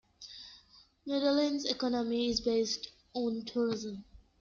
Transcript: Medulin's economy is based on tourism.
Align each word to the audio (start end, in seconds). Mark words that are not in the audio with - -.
Medulin's 1.05 1.63
economy 1.65 2.27
is 2.31 2.41
based 2.41 2.91
on 3.13 3.45
tourism. 3.45 4.03